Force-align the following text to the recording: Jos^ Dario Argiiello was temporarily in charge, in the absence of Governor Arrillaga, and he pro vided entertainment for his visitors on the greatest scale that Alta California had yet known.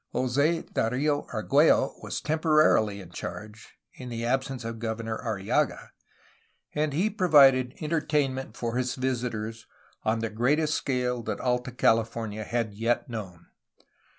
Jos^ 0.15 0.73
Dario 0.73 1.27
Argiiello 1.31 1.93
was 2.01 2.21
temporarily 2.21 3.01
in 3.01 3.11
charge, 3.11 3.77
in 3.93 4.09
the 4.09 4.25
absence 4.25 4.65
of 4.65 4.79
Governor 4.79 5.19
Arrillaga, 5.23 5.91
and 6.73 6.91
he 6.91 7.07
pro 7.07 7.29
vided 7.29 7.79
entertainment 7.83 8.57
for 8.57 8.77
his 8.77 8.95
visitors 8.95 9.67
on 10.01 10.17
the 10.17 10.31
greatest 10.31 10.73
scale 10.73 11.21
that 11.21 11.39
Alta 11.39 11.69
California 11.71 12.43
had 12.43 12.73
yet 12.73 13.09
known. 13.11 13.45